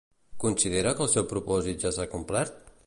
[0.43, 2.75] Considera que el seu propòsit ja s'ha complert?